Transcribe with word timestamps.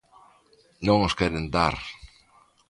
Non 0.85 0.97
os 1.07 1.13
queren 1.19 1.45
dar. 1.55 1.75